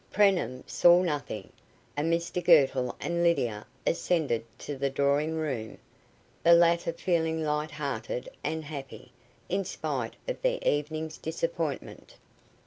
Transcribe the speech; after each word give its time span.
Preenham 0.09 0.63
saw 0.65 1.03
nothing, 1.03 1.51
and 1.95 2.11
Mr 2.11 2.43
Girtle 2.43 2.95
and 2.99 3.21
Lydia 3.21 3.67
ascended 3.85 4.43
to 4.57 4.75
the 4.75 4.89
drawing 4.89 5.35
room, 5.35 5.77
the 6.41 6.53
latter 6.53 6.91
feeling 6.91 7.43
light 7.43 7.69
hearted 7.69 8.27
and 8.43 8.65
happy, 8.65 9.11
in 9.47 9.63
spite 9.63 10.15
of 10.27 10.41
the 10.41 10.57
evening's 10.67 11.19
disappointment. 11.19 12.15